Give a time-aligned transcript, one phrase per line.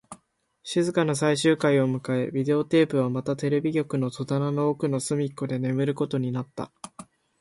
[0.63, 6.71] 静かな最終回を迎え、ビデオテープはまたテレビ局の戸棚の奥の隅っこで眠ることになった